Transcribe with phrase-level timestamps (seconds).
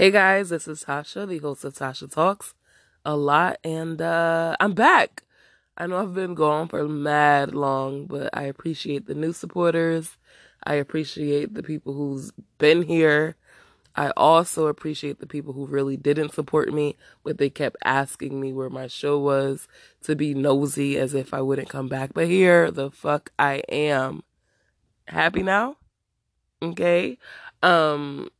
[0.00, 2.54] Hey guys, this is Tasha, the host of Tasha Talks
[3.04, 5.24] a lot, and uh, I'm back.
[5.76, 10.16] I know I've been gone for mad long, but I appreciate the new supporters.
[10.64, 13.36] I appreciate the people who's been here.
[13.94, 18.54] I also appreciate the people who really didn't support me, but they kept asking me
[18.54, 19.68] where my show was
[20.04, 22.14] to be nosy as if I wouldn't come back.
[22.14, 24.22] But here the fuck I am.
[25.08, 25.76] Happy now?
[26.62, 27.18] Okay.
[27.62, 28.30] Um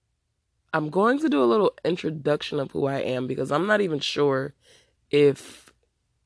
[0.72, 3.98] I'm going to do a little introduction of who I am because I'm not even
[3.98, 4.54] sure
[5.10, 5.72] if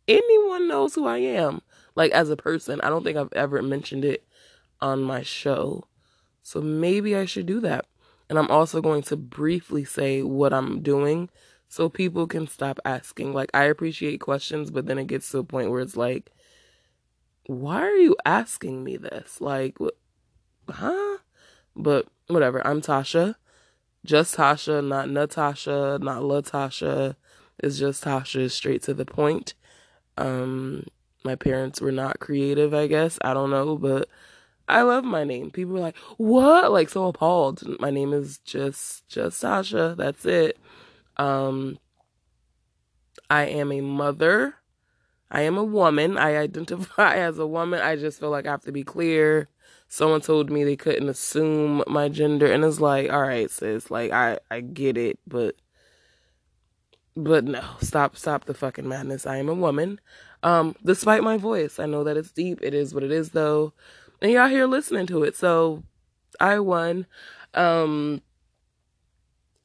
[0.06, 1.62] anyone knows who I am.
[1.94, 4.26] Like as a person, I don't think I've ever mentioned it
[4.80, 5.84] on my show.
[6.42, 7.86] So maybe I should do that.
[8.28, 11.30] And I'm also going to briefly say what I'm doing
[11.68, 13.32] so people can stop asking.
[13.32, 16.30] Like, I appreciate questions, but then it gets to a point where it's like,
[17.46, 19.40] why are you asking me this?
[19.40, 19.94] Like, what,
[20.68, 21.18] huh?
[21.76, 22.66] But whatever.
[22.66, 23.36] I'm Tasha.
[24.04, 27.16] Just Tasha, not Natasha, not Latasha.
[27.58, 29.54] It's just Tasha, straight to the point.
[30.18, 30.86] Um,
[31.24, 33.18] my parents were not creative, I guess.
[33.22, 34.08] I don't know, but
[34.68, 35.50] I love my name.
[35.50, 37.80] People are like, "What?" Like so appalled.
[37.80, 39.96] My name is just just Tasha.
[39.96, 40.58] That's it.
[41.16, 41.78] Um,
[43.30, 44.56] I am a mother.
[45.30, 46.18] I am a woman.
[46.18, 47.80] I identify as a woman.
[47.80, 49.48] I just feel like I have to be clear.
[49.88, 53.90] Someone told me they couldn't assume my gender, and it's like, all right, sis.
[53.90, 55.56] Like I I get it, but
[57.16, 59.26] but no, stop stop the fucking madness.
[59.26, 60.00] I am a woman.
[60.42, 62.58] Um, despite my voice, I know that it's deep.
[62.60, 63.72] It is what it is, though
[64.24, 65.36] and y'all here listening to it.
[65.36, 65.82] So
[66.40, 67.06] I won.
[67.52, 68.22] Um,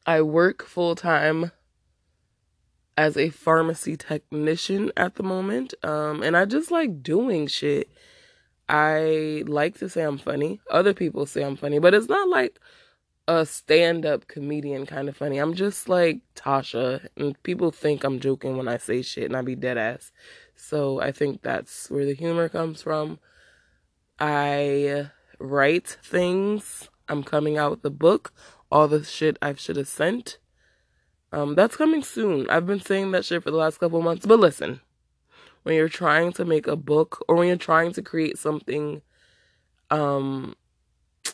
[0.06, 1.52] I work full time
[2.98, 5.74] as a pharmacy technician at the moment.
[5.82, 7.90] Um, and I just like doing shit.
[8.70, 10.62] I like to say I'm funny.
[10.70, 12.60] Other people say I'm funny, but it's not like
[13.28, 15.40] a stand up comedian kind of funny.
[15.40, 19.42] I'm just like Tasha, and people think I'm joking when I say shit, and I
[19.42, 20.12] be dead ass.
[20.56, 23.20] So I think that's where the humor comes from.
[24.20, 25.10] I
[25.40, 26.90] write things.
[27.08, 28.34] I'm coming out with a book.
[28.72, 30.38] All the shit I should have sent.
[31.32, 32.48] Um, that's coming soon.
[32.50, 34.26] I've been saying that shit for the last couple months.
[34.26, 34.82] But listen,
[35.64, 39.02] when you're trying to make a book or when you're trying to create something,
[39.90, 40.56] um,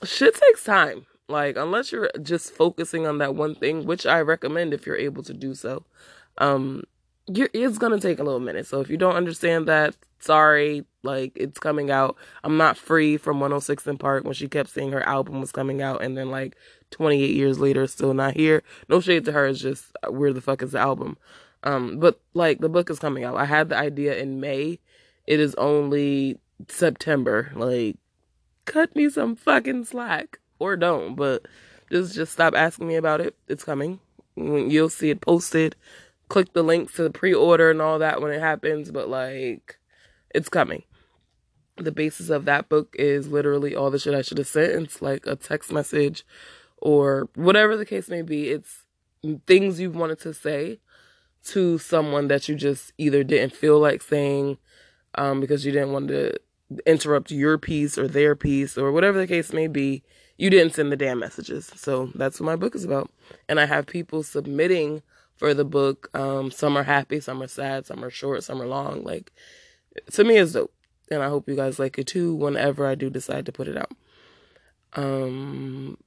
[0.04, 1.06] shit takes time.
[1.28, 5.24] Like unless you're just focusing on that one thing, which I recommend if you're able
[5.24, 5.84] to do so.
[6.38, 6.84] Um,
[7.28, 8.68] it's gonna take a little minute.
[8.68, 12.18] So if you don't understand that, sorry, like it's coming out.
[12.44, 15.82] I'm not free from 106 and Park when she kept saying her album was coming
[15.82, 16.56] out and then like
[16.92, 18.62] 28 years later still not here.
[18.90, 21.18] No shade to her, it's just uh, where the fuck is the album?
[21.66, 23.36] Um, but like the book is coming out.
[23.36, 24.80] I had the idea in May.
[25.28, 27.52] It is only September.
[27.56, 27.98] Like
[28.66, 31.46] cut me some fucking slack or don't, but
[31.92, 33.36] just just stop asking me about it.
[33.48, 34.00] It's coming.
[34.36, 35.76] You'll see it posted
[36.30, 39.78] click the links to the pre-order and all that when it happens, but like
[40.34, 40.84] it's coming.
[41.78, 44.84] The basis of that book is literally all the shit I should have sent.
[44.84, 46.26] It's like a text message
[46.78, 48.50] or whatever the case may be.
[48.50, 48.86] It's
[49.46, 50.80] things you've wanted to say
[51.46, 54.58] to someone that you just either didn't feel like saying
[55.16, 56.38] um, because you didn't want to
[56.86, 60.04] interrupt your peace or their peace or whatever the case may be.
[60.38, 61.72] You didn't send the damn messages.
[61.76, 63.10] So that's what my book is about.
[63.48, 65.02] And I have people submitting
[65.38, 66.10] for the book.
[66.14, 69.04] Um, some are happy, some are sad, some are short, some are long.
[69.04, 69.32] Like
[70.12, 70.74] to me, it's dope,
[71.12, 72.34] and I hope you guys like it too.
[72.34, 73.92] Whenever I do decide to put it out.
[74.94, 75.98] Um,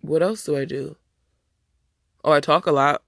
[0.00, 0.96] what else do I do?
[2.24, 3.02] Oh, I talk a lot.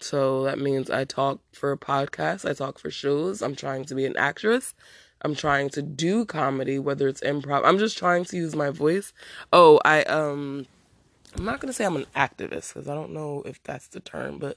[0.00, 3.42] So that means I talk for podcasts, I talk for shows.
[3.42, 4.74] I'm trying to be an actress.
[5.22, 7.62] I'm trying to do comedy, whether it's improv.
[7.64, 9.12] I'm just trying to use my voice.
[9.52, 10.66] Oh, I um
[11.36, 14.38] I'm not gonna say I'm an activist because I don't know if that's the term,
[14.38, 14.56] but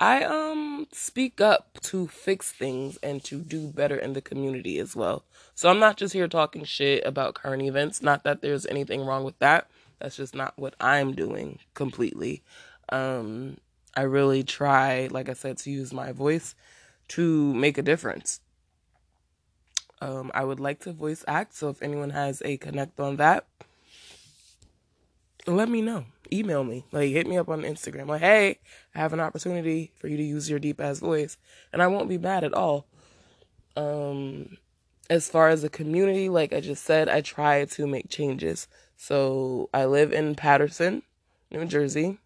[0.00, 4.96] I um speak up to fix things and to do better in the community as
[4.96, 5.24] well.
[5.54, 8.02] So I'm not just here talking shit about current events.
[8.02, 9.68] Not that there's anything wrong with that.
[10.00, 12.42] That's just not what I'm doing completely.
[12.88, 13.58] Um
[13.96, 16.54] I really try, like I said, to use my voice
[17.08, 18.40] to make a difference.
[20.00, 23.46] Um, I would like to voice act, so if anyone has a connect on that,
[25.46, 26.06] let me know.
[26.32, 26.84] Email me.
[26.90, 28.08] Like hit me up on Instagram.
[28.08, 28.58] Like, hey,
[28.94, 31.36] I have an opportunity for you to use your deep ass voice.
[31.72, 32.86] And I won't be mad at all.
[33.76, 34.56] Um
[35.10, 38.68] as far as the community, like I just said, I try to make changes.
[38.96, 41.02] So I live in Paterson,
[41.50, 42.18] New Jersey.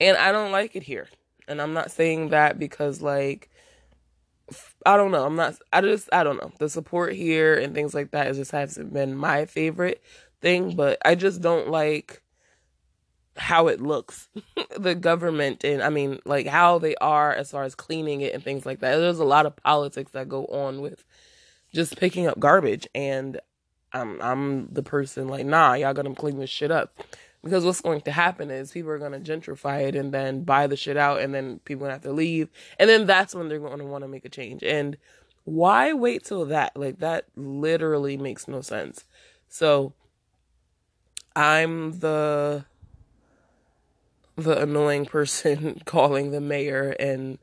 [0.00, 1.08] And I don't like it here.
[1.48, 3.50] And I'm not saying that because like
[4.84, 5.24] I don't know.
[5.24, 6.52] I'm not I just I don't know.
[6.58, 10.02] The support here and things like that just hasn't been my favorite
[10.40, 12.22] thing, but I just don't like
[13.36, 14.28] how it looks,
[14.78, 18.42] the government, and I mean, like how they are as far as cleaning it and
[18.44, 18.96] things like that.
[18.96, 21.04] There's a lot of politics that go on with
[21.72, 23.40] just picking up garbage, and
[23.92, 26.98] I'm I'm the person like, nah, y'all gonna clean this shit up.
[27.42, 30.66] Because what's going to happen is people are going to gentrify it and then buy
[30.66, 32.48] the shit out, and then people gonna have to leave,
[32.78, 34.62] and then that's when they're going to want to make a change.
[34.62, 34.96] And
[35.44, 36.76] why wait till that?
[36.76, 39.04] Like that literally makes no sense.
[39.48, 39.92] So
[41.34, 42.64] I'm the
[44.36, 47.38] the annoying person calling the mayor and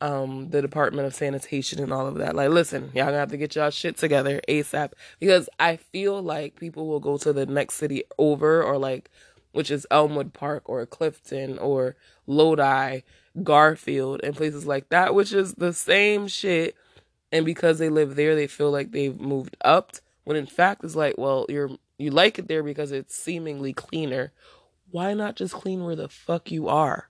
[0.00, 2.36] um the Department of Sanitation and all of that.
[2.36, 6.60] Like, listen, y'all gonna have to get y'all shit together ASAP because I feel like
[6.60, 9.10] people will go to the next city over or like
[9.52, 11.96] which is Elmwood Park or Clifton or
[12.26, 13.00] Lodi,
[13.42, 16.76] Garfield and places like that, which is the same shit.
[17.32, 19.92] And because they live there, they feel like they've moved up.
[20.24, 24.32] When in fact, it's like, well, you're you like it there because it's seemingly cleaner.
[24.90, 27.08] Why not just clean where the fuck you are?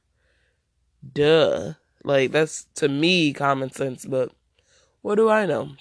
[1.13, 1.75] Duh.
[2.07, 4.31] Like, that's to me common sense, but
[5.03, 5.73] what do I know?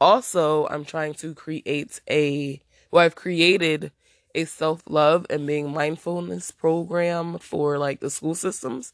[0.00, 3.90] Also, I'm trying to create a, well, I've created
[4.36, 8.92] a self love and being mindfulness program for like the school systems.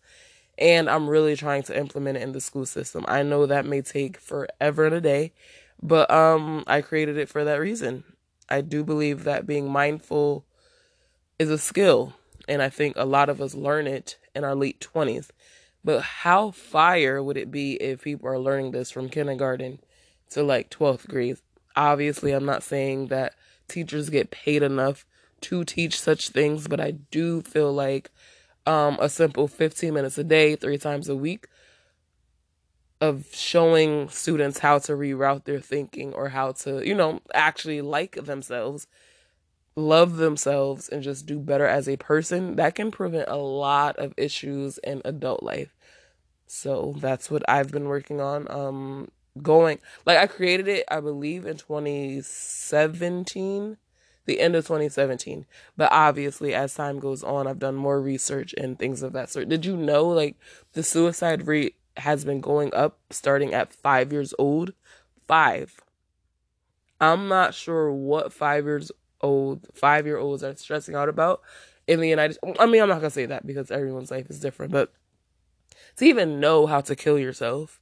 [0.58, 3.04] And I'm really trying to implement it in the school system.
[3.06, 5.32] I know that may take forever and a day,
[5.82, 8.04] but um I created it for that reason.
[8.48, 10.46] I do believe that being mindful
[11.38, 12.14] is a skill,
[12.48, 15.30] and I think a lot of us learn it in our late 20s.
[15.82, 19.80] But how fire would it be if people are learning this from kindergarten
[20.30, 21.38] to like 12th grade?
[21.74, 23.34] Obviously, I'm not saying that
[23.68, 25.06] teachers get paid enough
[25.42, 28.10] to teach such things, but I do feel like
[28.66, 31.46] um, a simple 15 minutes a day, three times a week
[33.00, 38.16] of showing students how to reroute their thinking or how to, you know, actually like
[38.26, 38.86] themselves,
[39.76, 44.12] love themselves, and just do better as a person, that can prevent a lot of
[44.16, 45.76] issues in adult life.
[46.46, 48.50] So that's what I've been working on.
[48.50, 53.76] Um, going like I created it, I believe, in 2017,
[54.26, 55.46] the end of 2017.
[55.76, 59.48] But obviously, as time goes on, I've done more research and things of that sort.
[59.48, 60.36] Did you know, like,
[60.72, 64.72] the suicide rate has been going up starting at five years old.
[65.26, 65.80] Five.
[67.00, 68.90] I'm not sure what five years
[69.20, 71.42] old, five year olds are stressing out about
[71.86, 74.72] in the United I mean, I'm not to say that because everyone's life is different,
[74.72, 74.92] but
[75.96, 77.80] to even know how to kill yourself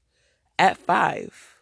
[0.58, 1.56] at five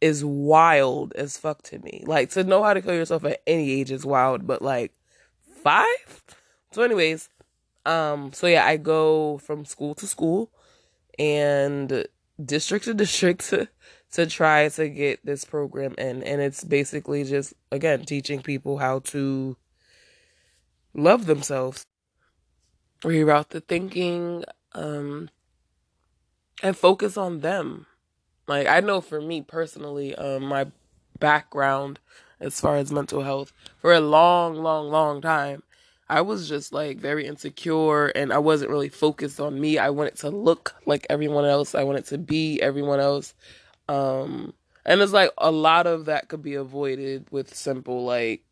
[0.00, 2.02] is wild as fuck to me.
[2.06, 4.92] Like, to know how to kill yourself at any age is wild, but like,
[5.62, 6.24] five?
[6.72, 7.28] So, anyways,
[7.84, 10.50] um, so yeah, I go from school to school
[11.18, 12.06] and
[12.42, 13.52] district to district
[14.12, 16.22] to, try to get this program in.
[16.22, 19.56] And it's basically just, again, teaching people how to
[20.94, 21.86] love themselves,
[23.02, 25.30] reroute the thinking, um,
[26.62, 27.86] and focus on them.
[28.46, 30.66] Like, I know for me personally, um, my
[31.18, 32.00] background
[32.40, 35.62] as far as mental health for a long, long, long time
[36.10, 39.76] I was just like very insecure and I wasn't really focused on me.
[39.76, 41.74] I wanted to look like everyone else.
[41.74, 43.34] I wanted to be everyone else.
[43.88, 44.54] Um
[44.84, 48.42] and it's like a lot of that could be avoided with simple like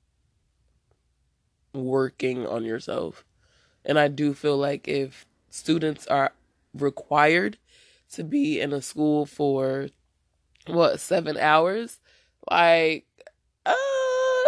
[1.75, 3.25] working on yourself.
[3.85, 6.33] And I do feel like if students are
[6.75, 7.59] required
[8.13, 9.89] to be in a school for
[10.67, 11.99] what, 7 hours,
[12.51, 13.07] like
[13.67, 13.75] uh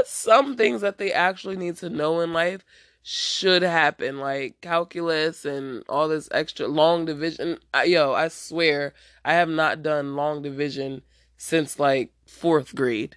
[0.04, 2.64] some things that they actually need to know in life
[3.02, 7.58] should happen, like calculus and all this extra long division.
[7.72, 11.02] I, yo, I swear, I have not done long division
[11.36, 13.16] since like fourth grade.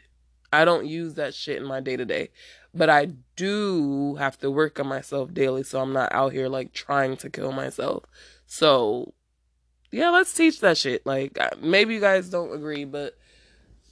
[0.53, 2.29] I don't use that shit in my day to day,
[2.73, 6.73] but I do have to work on myself daily, so I'm not out here like
[6.73, 8.03] trying to kill myself.
[8.45, 9.13] So,
[9.91, 11.05] yeah, let's teach that shit.
[11.05, 13.17] Like, maybe you guys don't agree, but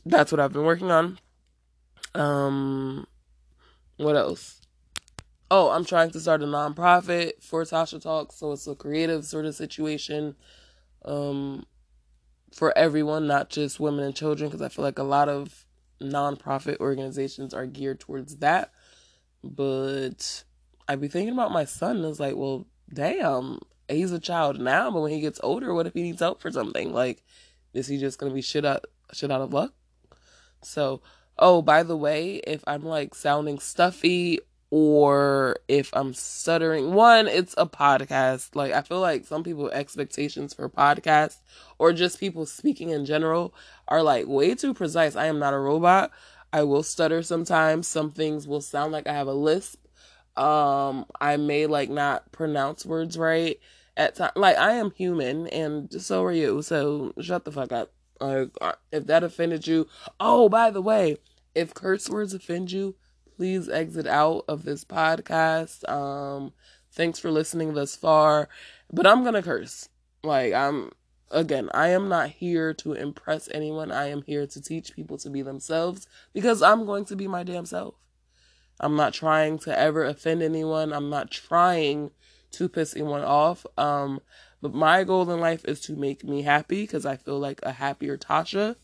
[0.05, 1.19] that's what I've been working on.
[2.13, 3.07] Um,
[3.97, 4.58] what else?
[5.51, 9.45] Oh, I'm trying to start a nonprofit for Tasha Talks, so it's a creative sort
[9.45, 10.35] of situation
[11.05, 11.65] um,
[12.53, 15.65] for everyone, not just women and children, because I feel like a lot of
[16.01, 18.71] nonprofit organizations are geared towards that.
[19.43, 20.43] But
[20.87, 24.91] I'd be thinking about my son, and it's like, well, damn, he's a child now,
[24.91, 26.93] but when he gets older, what if he needs help for something?
[26.93, 27.23] Like,
[27.73, 29.73] is he just gonna be shit out shit out of luck?
[30.61, 31.01] So,
[31.37, 34.39] oh, by the way, if I'm like sounding stuffy
[34.71, 36.93] or if I'm stuttering.
[36.93, 38.55] One, it's a podcast.
[38.55, 41.37] Like I feel like some people expectations for podcasts
[41.79, 43.53] or just people speaking in general
[43.87, 45.15] are like way too precise.
[45.15, 46.11] I am not a robot.
[46.53, 47.87] I will stutter sometimes.
[47.87, 49.85] Some things will sound like I have a lisp.
[50.35, 53.59] Um, I may like not pronounce words right
[53.97, 54.31] at time.
[54.35, 56.61] Like I am human, and so are you.
[56.61, 57.91] So shut the fuck up.
[58.19, 58.51] Like
[58.91, 59.87] if that offended you.
[60.19, 61.17] Oh, by the way,
[61.55, 62.95] if curse words offend you,
[63.39, 65.87] please exit out of this podcast.
[65.89, 66.51] Um,
[66.91, 68.49] thanks for listening thus far,
[68.91, 69.87] but I'm gonna curse.
[70.25, 70.91] Like I'm
[71.31, 73.93] again, I am not here to impress anyone.
[73.93, 77.43] I am here to teach people to be themselves because I'm going to be my
[77.43, 77.95] damn self.
[78.77, 80.91] I'm not trying to ever offend anyone.
[80.91, 82.11] I'm not trying
[82.51, 83.65] to piss anyone off.
[83.77, 84.19] Um,
[84.61, 87.71] but my goal in life is to make me happy because I feel like a
[87.71, 88.75] happier Tasha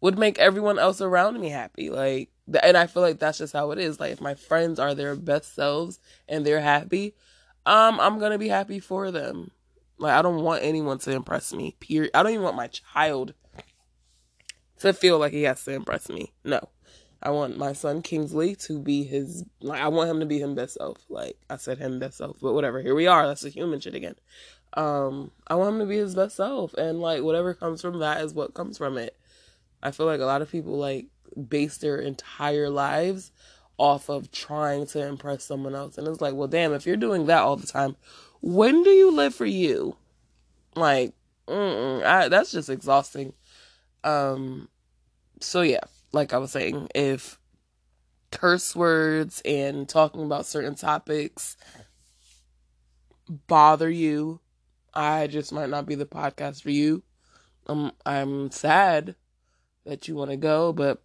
[0.00, 1.88] would make everyone else around me happy.
[1.88, 2.28] Like,
[2.62, 4.00] and I feel like that's just how it is.
[4.00, 7.14] Like, if my friends are their best selves and they're happy,
[7.66, 9.50] um, I'm gonna be happy for them.
[9.98, 11.76] Like, I don't want anyone to impress me.
[11.80, 12.10] Period.
[12.14, 13.34] I don't even want my child
[14.78, 16.32] to feel like he has to impress me.
[16.44, 16.68] No.
[17.22, 20.52] I want my son Kingsley to be his like I want him to be his
[20.54, 20.98] best self.
[21.08, 22.82] Like I said him best self, but whatever.
[22.82, 23.26] Here we are.
[23.26, 24.16] That's the human shit again.
[24.74, 28.22] Um I want him to be his best self and like whatever comes from that
[28.22, 29.16] is what comes from it.
[29.82, 31.06] I feel like a lot of people like
[31.48, 33.32] base their entire lives
[33.78, 37.26] off of trying to impress someone else and it's like, well damn, if you're doing
[37.26, 37.96] that all the time,
[38.40, 39.96] when do you live for you?
[40.74, 41.14] Like,
[41.48, 43.32] I, that's just exhausting.
[44.04, 44.68] Um
[45.40, 45.80] so yeah
[46.12, 47.38] like I was saying, if
[48.30, 51.56] curse words and talking about certain topics
[53.28, 54.40] bother you,
[54.94, 57.02] I just might not be the podcast for you.
[57.66, 59.14] Um, I'm sad
[59.86, 61.02] that you want to go, but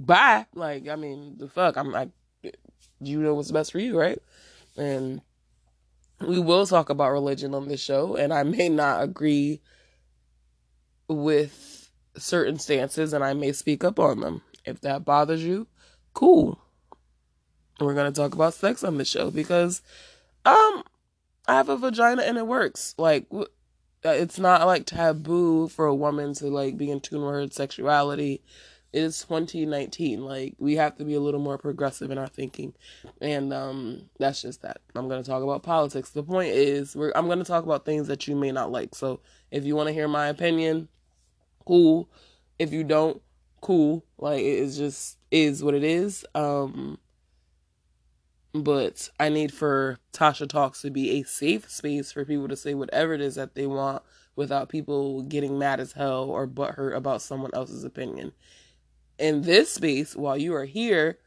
[0.00, 0.46] bye.
[0.54, 1.76] Like, I mean, the fuck.
[1.76, 2.08] I'm like,
[3.00, 4.18] you know what's best for you, right?
[4.76, 5.20] And
[6.20, 9.60] we will talk about religion on this show, and I may not agree
[11.08, 14.42] with certain stances and I may speak up on them.
[14.64, 15.66] If that bothers you,
[16.14, 16.60] cool.
[17.80, 19.80] We're to talk about sex on the show because
[20.44, 20.84] um
[21.48, 22.94] I have a vagina and it works.
[22.98, 23.26] Like
[24.04, 28.42] it's not like taboo for a woman to like be in tune with her sexuality.
[28.92, 30.24] It's 2019.
[30.24, 32.74] Like we have to be a little more progressive in our thinking,
[33.20, 34.80] and um, that's just that.
[34.94, 36.10] I'm gonna talk about politics.
[36.10, 38.94] The point is, we're I'm gonna talk about things that you may not like.
[38.94, 39.20] So
[39.50, 40.88] if you want to hear my opinion,
[41.66, 42.08] cool.
[42.58, 43.22] If you don't,
[43.60, 44.04] cool.
[44.18, 46.24] Like it is just is what it is.
[46.34, 46.98] Um
[48.52, 52.74] but I need for Tasha Talks to be a safe space for people to say
[52.74, 54.02] whatever it is that they want
[54.34, 58.32] without people getting mad as hell or butthurt about someone else's opinion.
[59.20, 61.18] In this space, while you are here,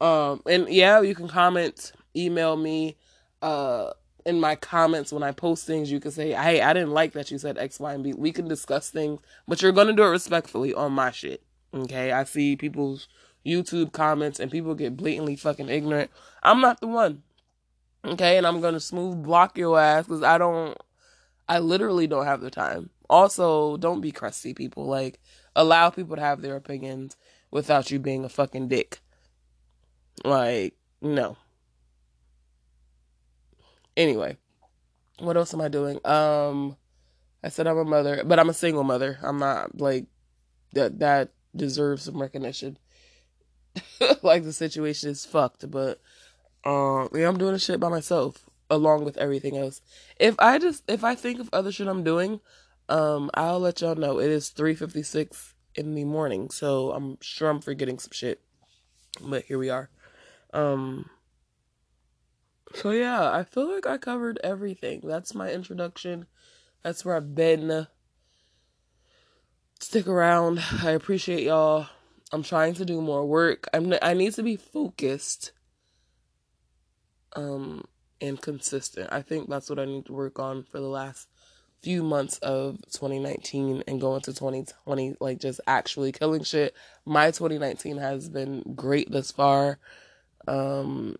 [0.00, 2.96] um, and yeah, you can comment, email me,
[3.40, 3.92] uh,
[4.26, 7.30] in my comments when I post things, you can say, "Hey, I didn't like that
[7.30, 10.08] you said X, Y, and B." We can discuss things, but you're gonna do it
[10.08, 11.44] respectfully on my shit.
[11.72, 13.06] Okay, I see people's
[13.46, 16.10] YouTube comments and people get blatantly fucking ignorant.
[16.42, 17.22] I'm not the one.
[18.04, 20.76] Okay, and I'm gonna smooth block your ass because I don't.
[21.48, 22.90] I literally don't have the time.
[23.08, 24.86] Also, don't be crusty, people.
[24.86, 25.20] Like,
[25.54, 27.16] allow people to have their opinions
[27.50, 29.00] without you being a fucking dick.
[30.24, 31.36] Like, no.
[33.96, 34.36] Anyway,
[35.18, 36.04] what else am I doing?
[36.04, 36.76] Um,
[37.42, 39.18] I said I'm a mother, but I'm a single mother.
[39.22, 40.06] I'm not like
[40.72, 40.98] that.
[40.98, 42.78] That deserves some recognition.
[44.22, 46.00] like the situation is fucked, but
[46.64, 49.80] um, yeah, I'm doing the shit by myself along with everything else.
[50.18, 52.40] If I just if I think of other shit I'm doing,
[52.88, 54.18] um, I'll let y'all know.
[54.18, 58.40] It is 3:56 in the morning, so I'm sure I'm forgetting some shit.
[59.20, 59.90] But here we are.
[60.52, 61.10] Um
[62.74, 65.02] so yeah, I feel like I covered everything.
[65.04, 66.26] That's my introduction.
[66.82, 67.86] That's where I've been.
[69.80, 70.62] Stick around.
[70.82, 71.86] I appreciate y'all.
[72.32, 73.68] I'm trying to do more work.
[73.72, 75.52] I'm I need to be focused
[77.34, 77.84] um
[78.20, 79.08] and consistent.
[79.12, 81.28] I think that's what I need to work on for the last
[81.82, 86.74] few months of 2019 and going to 2020 like just actually killing shit.
[87.04, 89.78] My 2019 has been great thus far.
[90.48, 91.16] Um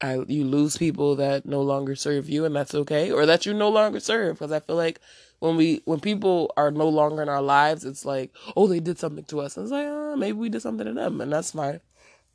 [0.00, 3.52] I you lose people that no longer serve you and that's okay or that you
[3.52, 5.00] no longer serve because I feel like
[5.40, 8.98] when we when people are no longer in our lives it's like oh they did
[8.98, 11.52] something to us and it's like oh, maybe we did something to them and that's
[11.52, 11.80] fine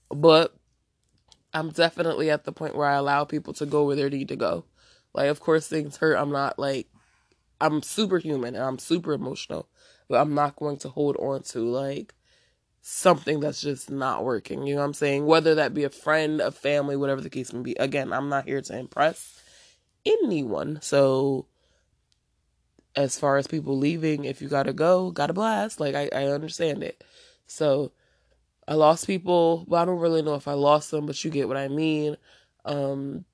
[0.09, 0.55] but
[1.53, 4.35] I'm definitely at the point where I allow people to go where they need to
[4.35, 4.65] go
[5.13, 6.87] like of course things hurt I'm not like
[7.61, 9.69] I'm superhuman and I'm super emotional
[10.07, 12.13] but I'm not going to hold on to like
[12.81, 14.65] something that's just not working.
[14.65, 15.25] You know what I'm saying?
[15.25, 17.73] Whether that be a friend, a family, whatever the case may be.
[17.73, 19.41] Again, I'm not here to impress
[20.05, 20.79] anyone.
[20.81, 21.47] So
[22.95, 25.79] as far as people leaving, if you gotta go, gotta blast.
[25.79, 27.03] Like I, I understand it.
[27.47, 27.91] So
[28.67, 31.47] I lost people, but I don't really know if I lost them, but you get
[31.47, 32.17] what I mean.
[32.63, 33.25] Um,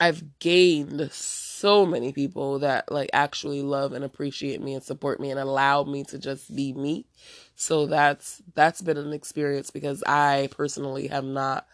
[0.00, 1.45] I've gained so
[1.86, 6.04] many people that like actually love and appreciate me and support me and allow me
[6.04, 7.06] to just be me.
[7.54, 11.66] So that's that's been an experience because I personally have not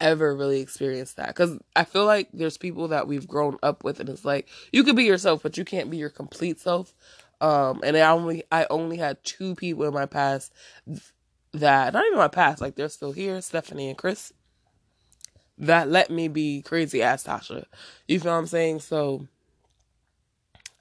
[0.00, 4.00] ever really experienced that cuz I feel like there's people that we've grown up with
[4.00, 6.94] and it's like you could be yourself but you can't be your complete self.
[7.40, 10.52] Um and I only I only had two people in my past
[11.52, 14.32] that not even my past like they're still here, Stephanie and Chris
[15.60, 17.64] that let me be crazy ass Tasha.
[18.08, 18.80] You feel what I'm saying?
[18.80, 19.28] So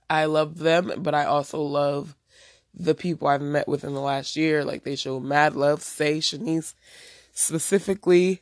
[0.09, 2.15] I love them, but I also love
[2.74, 4.63] the people I've met within the last year.
[4.63, 5.81] Like they show mad love.
[5.81, 6.74] Say Shanice
[7.33, 8.41] specifically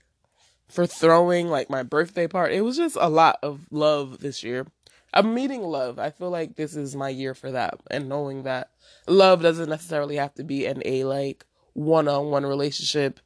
[0.69, 2.55] for throwing like my birthday party.
[2.55, 4.67] It was just a lot of love this year.
[5.13, 5.97] I'm meeting love.
[5.97, 7.79] I feel like this is my year for that.
[7.89, 8.69] And knowing that
[9.07, 13.19] love doesn't necessarily have to be in a like one on one relationship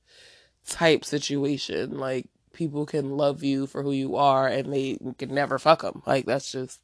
[0.66, 1.98] type situation.
[1.98, 6.02] Like people can love you for who you are and they can never fuck them.
[6.06, 6.82] Like that's just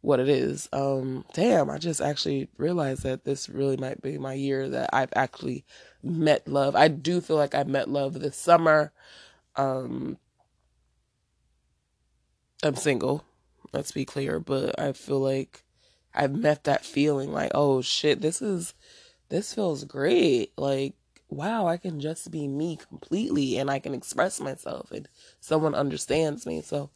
[0.00, 0.68] what it is.
[0.72, 5.12] Um damn, I just actually realized that this really might be my year that I've
[5.16, 5.64] actually
[6.02, 6.76] met love.
[6.76, 8.92] I do feel like I met love this summer.
[9.56, 10.18] Um
[12.62, 13.24] I'm single,
[13.72, 15.62] let's be clear, but I feel like
[16.14, 18.74] I've met that feeling like, oh shit, this is
[19.28, 20.52] this feels great.
[20.56, 20.94] Like
[21.28, 25.08] wow, I can just be me completely and I can express myself and
[25.40, 26.62] someone understands me.
[26.62, 26.90] So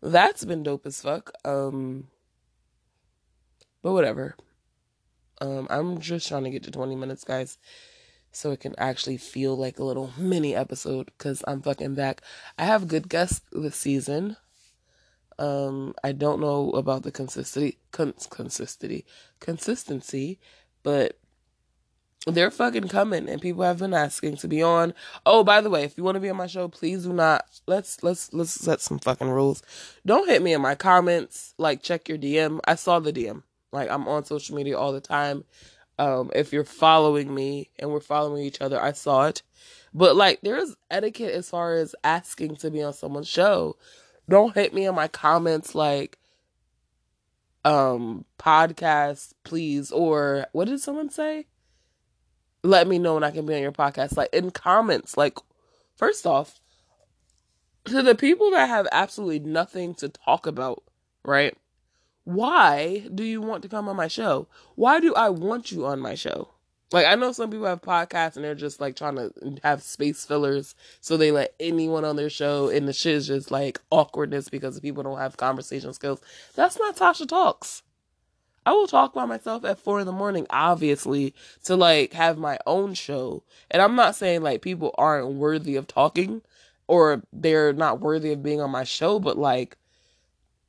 [0.00, 1.32] that's been dope as fuck.
[1.44, 2.08] Um
[3.82, 4.36] but whatever.
[5.40, 7.58] Um I'm just trying to get to 20 minutes, guys.
[8.32, 12.20] So it can actually feel like a little mini episode because I'm fucking back.
[12.58, 14.36] I have good guests this season.
[15.38, 19.04] Um, I don't know about the consistency, con- consistency,
[19.40, 20.40] consistency,
[20.82, 21.18] but
[22.26, 24.94] they're fucking coming and people have been asking to be on.
[25.26, 27.44] Oh, by the way, if you want to be on my show, please do not
[27.66, 29.62] let's let's let's set some fucking rules.
[30.06, 32.60] Don't hit me in my comments, like check your DM.
[32.64, 33.42] I saw the DM.
[33.72, 35.44] Like I'm on social media all the time.
[35.98, 39.42] Um if you're following me and we're following each other, I saw it.
[39.92, 43.76] But like there's etiquette as far as asking to be on someone's show.
[44.28, 46.18] Don't hit me in my comments like
[47.66, 51.46] um podcast please or what did someone say?
[52.64, 54.16] Let me know when I can be on your podcast.
[54.16, 55.38] Like in comments, like
[55.96, 56.60] first off,
[57.84, 60.82] to the people that have absolutely nothing to talk about,
[61.24, 61.56] right?
[62.24, 64.48] Why do you want to come on my show?
[64.76, 66.48] Why do I want you on my show?
[66.90, 70.24] Like I know some people have podcasts and they're just like trying to have space
[70.24, 74.48] fillers so they let anyone on their show and the shit is just like awkwardness
[74.48, 76.20] because people don't have conversation skills.
[76.54, 77.82] That's not Tasha Talks.
[78.66, 82.58] I will talk by myself at four in the morning, obviously, to like have my
[82.66, 83.42] own show.
[83.70, 86.42] And I'm not saying like people aren't worthy of talking
[86.86, 89.76] or they're not worthy of being on my show, but like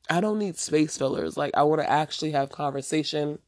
[0.10, 1.38] I don't need space fillers.
[1.38, 3.40] Like I want to actually have conversation.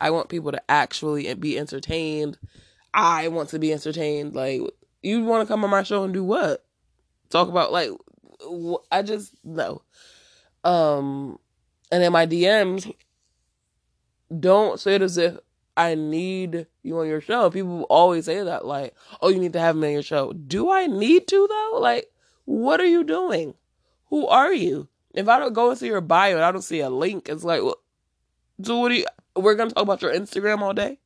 [0.00, 2.38] I want people to actually be entertained.
[2.92, 4.34] I want to be entertained.
[4.34, 4.60] Like
[5.02, 6.64] you want to come on my show and do what?
[7.30, 7.90] Talk about like
[8.92, 9.82] I just no.
[10.62, 11.38] Um
[11.90, 12.92] and in my DMs,
[14.40, 15.38] don't say it as if
[15.76, 17.50] I need you on your show.
[17.50, 20.32] People always say that, like, oh, you need to have me on your show.
[20.32, 21.78] Do I need to, though?
[21.80, 22.10] Like,
[22.44, 23.54] what are you doing?
[24.10, 24.88] Who are you?
[25.12, 27.62] If I don't go into your bio and I don't see a link, it's like,
[27.62, 27.78] well,
[28.62, 30.98] so what do you, we're going to talk about your Instagram all day?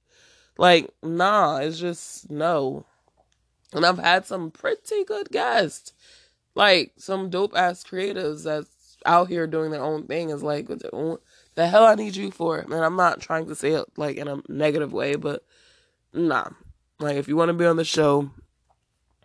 [0.59, 2.85] Like, nah, it's just no.
[3.73, 5.93] And I've had some pretty good guests,
[6.55, 8.69] like some dope ass creatives that's
[9.09, 10.31] out here doing their own thing.
[10.31, 11.18] Is like, the
[11.66, 12.59] hell I need you for?
[12.59, 15.42] And I'm not trying to say it like in a negative way, but
[16.12, 16.51] nah.
[17.01, 18.31] Like if you want to be on the show,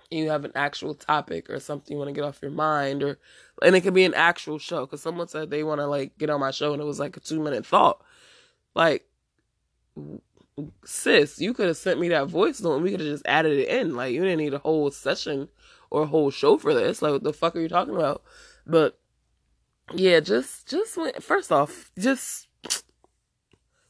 [0.10, 3.20] you have an actual topic or something you want to get off your mind, or
[3.62, 4.86] and it could be an actual show.
[4.86, 7.18] Because someone said they want to like get on my show, and it was like
[7.18, 8.04] a two minute thought.
[8.76, 9.06] Like,
[10.86, 13.58] sis, you could have sent me that voice note, and we could have just added
[13.58, 13.96] it in.
[13.96, 15.50] Like, you didn't need a whole session
[15.90, 17.02] or a whole show for this.
[17.02, 18.24] Like, what the fuck are you talking about?
[18.66, 19.00] But
[19.92, 22.48] yeah, just just when, first off, just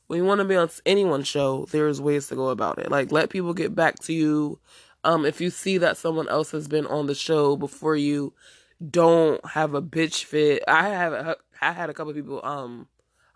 [0.07, 2.91] when you want to be on anyone's show, there's ways to go about it.
[2.91, 4.59] Like let people get back to you.
[5.03, 8.33] Um, if you see that someone else has been on the show before you,
[8.89, 10.63] don't have a bitch fit.
[10.67, 12.87] I have I had a couple people um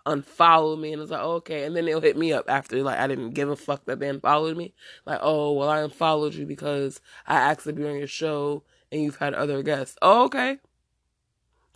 [0.05, 2.99] unfollow me and it's like oh, okay, and then they'll hit me up after like
[2.99, 4.73] I didn't give a fuck that they unfollowed me.
[5.05, 9.01] Like oh well I unfollowed you because I asked to be on your show and
[9.01, 9.97] you've had other guests.
[10.01, 10.59] Oh okay,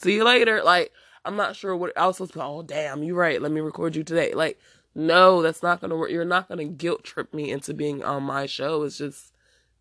[0.02, 0.64] see you later.
[0.64, 0.92] Like,
[1.26, 2.30] I'm not sure what else was.
[2.30, 2.52] supposed to.
[2.52, 3.42] Oh, damn, you're right.
[3.42, 4.34] Let me record you today.
[4.34, 4.60] Like,
[4.96, 6.12] no, that's not gonna work.
[6.12, 8.84] You're not gonna guilt trip me into being on my show.
[8.84, 9.32] It's just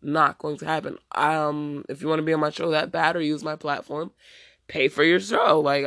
[0.01, 0.97] not going to happen.
[1.13, 4.11] Um, if you want to be on my show that bad or use my platform,
[4.67, 5.59] pay for your show.
[5.59, 5.85] Like,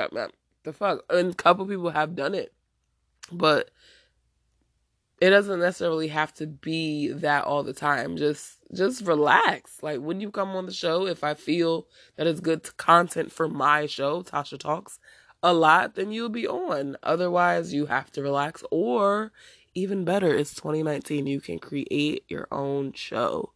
[0.62, 1.04] the fuck?
[1.10, 2.52] And a couple people have done it,
[3.30, 3.70] but
[5.20, 8.16] it doesn't necessarily have to be that all the time.
[8.16, 9.82] Just just relax.
[9.82, 13.48] Like when you come on the show, if I feel that it's good content for
[13.48, 14.98] my show, Tasha Talks,
[15.42, 16.96] a lot, then you'll be on.
[17.02, 18.64] Otherwise, you have to relax.
[18.70, 19.32] Or
[19.74, 21.26] even better, it's 2019.
[21.26, 23.52] You can create your own show.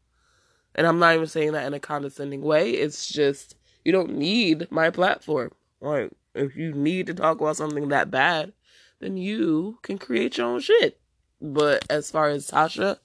[0.75, 2.71] And I'm not even saying that in a condescending way.
[2.71, 5.51] It's just you don't need my platform.
[5.81, 8.53] Like if you need to talk about something that bad,
[9.01, 11.01] then you can create your own shit.
[11.41, 12.99] But as far as Tasha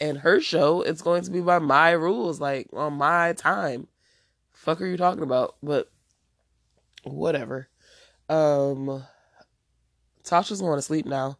[0.00, 3.88] and her show, it's going to be by my rules, like on my time.
[4.52, 5.56] Fuck are you talking about?
[5.62, 5.90] But
[7.04, 7.68] whatever.
[8.28, 9.04] Um
[10.24, 11.38] Tasha's going to sleep now.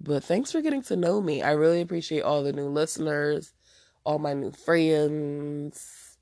[0.00, 1.42] But thanks for getting to know me.
[1.42, 3.52] I really appreciate all the new listeners,
[4.04, 6.16] all my new friends.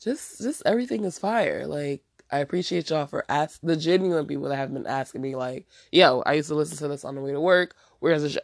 [0.00, 1.66] Just just everything is fire.
[1.66, 5.66] Like I appreciate y'all for ask the genuine people that have been asking me like,
[5.92, 7.74] yo, I used to listen to this on the way to work.
[8.00, 8.40] Where's the show?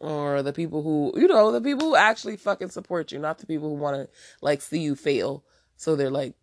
[0.00, 3.46] Or the people who, you know, the people who actually fucking support you, not the
[3.46, 4.08] people who want to
[4.40, 5.44] like see you fail.
[5.76, 6.34] So they're like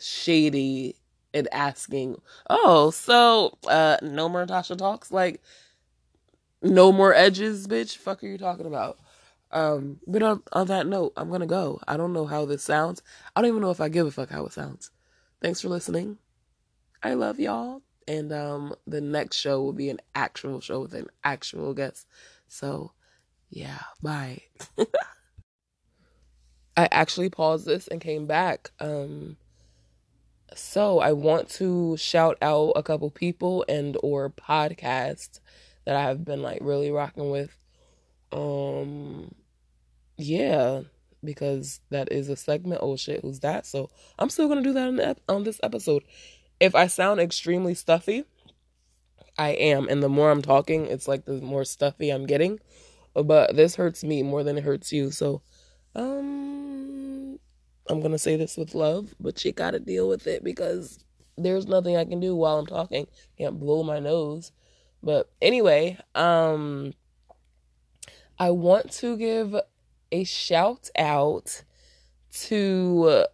[0.00, 0.96] shady
[1.32, 5.40] and asking, oh, so uh no more Tasha talks, like
[6.62, 7.96] no more edges, bitch.
[7.96, 8.98] Fuck are you talking about?
[9.50, 11.80] Um, but on, on that note, I'm gonna go.
[11.88, 13.02] I don't know how this sounds.
[13.34, 14.90] I don't even know if I give a fuck how it sounds.
[15.40, 16.18] Thanks for listening.
[17.02, 17.82] I love y'all.
[18.08, 22.06] And um the next show will be an actual show with an actual guest.
[22.48, 22.92] So
[23.50, 24.40] yeah, bye.
[26.76, 28.70] I actually paused this and came back.
[28.80, 29.36] Um
[30.54, 35.40] so I want to shout out a couple people and or podcasts
[35.84, 37.58] that I have been like really rocking with.
[38.32, 39.34] Um
[40.16, 40.80] yeah,
[41.22, 42.80] because that is a segment.
[42.82, 43.66] Oh shit, who's that?
[43.66, 46.04] So I'm still gonna do that on, the, on this episode.
[46.60, 48.24] If I sound extremely stuffy,
[49.36, 52.58] I am, and the more I'm talking, it's like the more stuffy I'm getting.
[53.14, 55.10] But this hurts me more than it hurts you.
[55.10, 55.42] So,
[55.94, 57.38] um,
[57.88, 60.98] I'm gonna say this with love, but you gotta deal with it because
[61.36, 63.06] there's nothing I can do while I'm talking.
[63.38, 64.52] Can't blow my nose.
[65.02, 66.94] But anyway, um,
[68.38, 69.54] I want to give
[70.10, 71.62] a shout out
[72.32, 73.24] to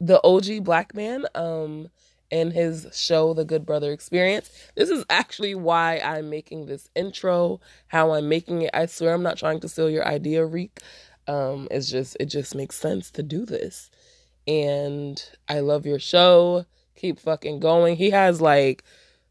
[0.00, 1.88] the OG black man um
[2.30, 4.50] and his show The Good Brother Experience.
[4.74, 8.70] This is actually why I'm making this intro, how I'm making it.
[8.74, 10.80] I swear I'm not trying to steal your idea, Reek.
[11.26, 13.90] Um it's just it just makes sense to do this.
[14.46, 16.66] And I love your show.
[16.96, 17.96] Keep fucking going.
[17.96, 18.84] He has like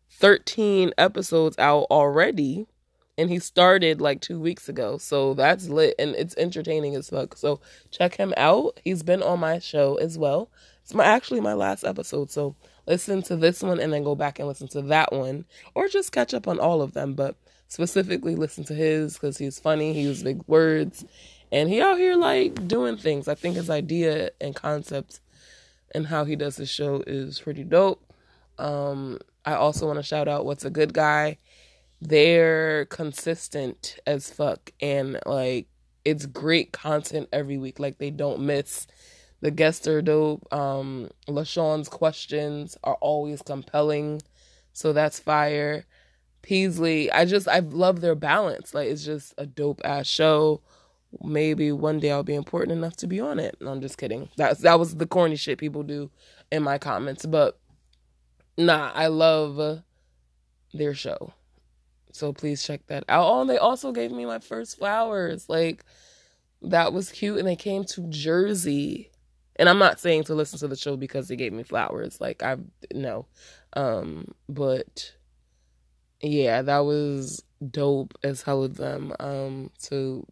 [0.10, 2.68] 13 episodes out already
[3.18, 4.98] and he started like two weeks ago.
[4.98, 7.38] So that's lit and it's entertaining as fuck.
[7.38, 7.60] So
[7.92, 8.80] check him out.
[8.84, 10.50] He's been on my show as well.
[10.84, 12.30] It's my actually my last episode.
[12.30, 15.88] So listen to this one and then go back and listen to that one, or
[15.88, 17.14] just catch up on all of them.
[17.14, 17.36] But
[17.68, 19.94] specifically listen to his because he's funny.
[19.94, 21.06] He uses big words,
[21.52, 23.28] and he out here like doing things.
[23.28, 25.20] I think his idea and concept
[25.96, 28.04] and how he does his show is pretty dope.
[28.58, 31.38] Um, I also want to shout out what's a good guy
[32.08, 35.68] they're consistent as fuck and like
[36.04, 37.80] it's great content every week.
[37.80, 38.88] Like they don't miss.
[39.44, 40.48] The guests are dope.
[40.54, 44.22] Um LaShawn's questions are always compelling.
[44.72, 45.86] So that's fire.
[46.42, 48.74] Peasley, I just I love their balance.
[48.74, 50.62] Like it's just a dope ass show.
[51.22, 53.58] Maybe one day I'll be important enough to be on it.
[53.60, 54.30] No, I'm just kidding.
[54.38, 56.10] That's that was the corny shit people do
[56.50, 57.26] in my comments.
[57.26, 57.60] But
[58.58, 59.84] nah, I love
[60.74, 61.34] their show.
[62.14, 63.28] So please check that out.
[63.30, 65.50] Oh, and they also gave me my first flowers.
[65.50, 65.84] Like
[66.62, 67.40] that was cute.
[67.40, 69.10] And they came to Jersey.
[69.56, 72.20] And I'm not saying to listen to the show because they gave me flowers.
[72.20, 72.58] Like I
[72.94, 73.28] no.
[73.74, 75.14] Um, but
[76.22, 79.14] yeah, that was dope as hell of them.
[79.20, 80.26] Um, to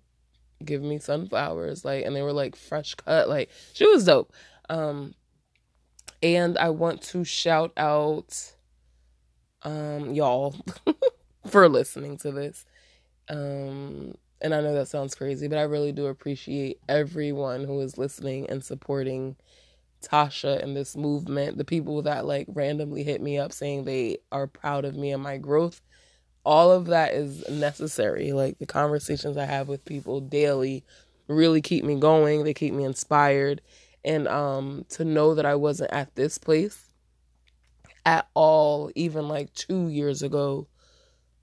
[0.63, 1.85] give me sunflowers.
[1.85, 3.29] Like and they were like fresh cut.
[3.29, 4.33] Like she was dope.
[4.69, 5.13] Um
[6.23, 8.53] and I want to shout out
[9.63, 10.55] um y'all
[11.47, 12.65] for listening to this.
[13.29, 17.97] Um, and I know that sounds crazy, but I really do appreciate everyone who is
[17.97, 19.35] listening and supporting
[20.01, 21.57] Tasha and this movement.
[21.57, 25.23] The people that like randomly hit me up saying they are proud of me and
[25.23, 25.81] my growth.
[26.43, 28.33] All of that is necessary.
[28.33, 30.83] Like the conversations I have with people daily
[31.27, 32.43] really keep me going.
[32.43, 33.61] They keep me inspired.
[34.03, 36.87] And um to know that I wasn't at this place
[38.05, 40.67] at all even like 2 years ago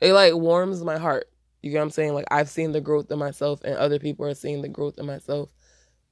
[0.01, 1.29] it like warms my heart
[1.63, 2.15] You get what I'm saying?
[2.15, 5.07] Like I've seen the growth in myself and other people are seeing the growth in
[5.07, 5.51] myself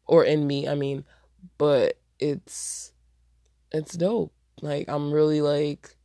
[0.06, 1.04] or in me, I mean,
[1.58, 2.92] but it's
[3.72, 4.32] it's dope.
[4.62, 5.96] Like I'm really like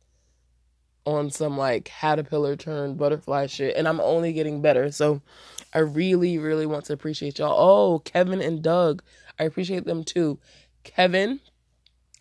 [1.04, 4.90] on some like caterpillar turned butterfly shit and I'm only getting better.
[4.92, 5.22] So
[5.74, 7.56] I really really want to appreciate y'all.
[7.58, 9.02] Oh, Kevin and Doug.
[9.38, 10.38] I appreciate them too.
[10.84, 11.40] Kevin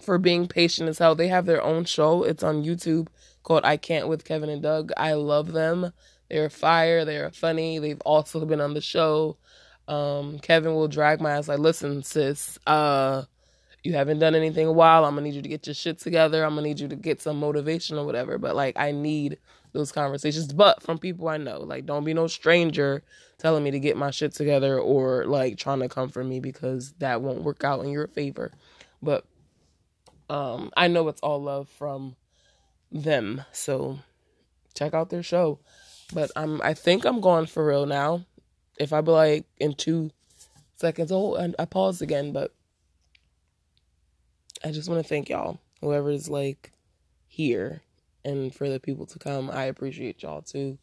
[0.02, 1.16] for being patient as hell.
[1.16, 2.24] They have their own show.
[2.24, 3.08] It's on YouTube
[3.44, 4.92] called I Can't with Kevin and Doug.
[4.98, 5.94] I love them.
[6.32, 7.04] They're fire.
[7.04, 7.78] They're funny.
[7.78, 9.36] They've also been on the show.
[9.90, 13.24] Um, Kevin will drag my ass like, listen, sis, uh,
[13.84, 15.04] you haven't done anything a while.
[15.04, 16.46] I'm gonna need you to get your shit together.
[16.46, 18.38] I'm gonna need you to get some motivation or whatever.
[18.38, 19.40] But like, I need
[19.74, 21.60] those conversations, but from people I know.
[21.60, 23.04] Like, don't be no stranger
[23.38, 27.22] telling me to get my shit together or like trying to comfort me because that
[27.22, 28.54] won't work out in your favor.
[29.02, 29.26] But
[30.30, 32.16] um, I know it's all love from
[32.90, 33.44] them.
[33.52, 34.00] So
[34.74, 35.60] check out their show.
[36.14, 38.26] But I'm I think I'm going for real now.
[38.78, 40.12] If I be like in two
[40.76, 42.54] seconds, oh, and I paused again, but
[44.64, 46.72] I just want to thank y'all, whoever's like
[47.28, 47.82] here,
[48.26, 49.50] and for the people to come.
[49.52, 50.78] I appreciate y'all too.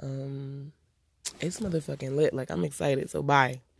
[0.00, 0.72] Um,
[1.40, 2.34] it's motherfucking lit.
[2.34, 3.10] Like I'm excited.
[3.10, 3.60] So bye.